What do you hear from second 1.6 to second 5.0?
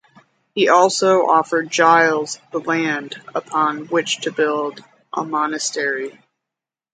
Giles the land upon which to build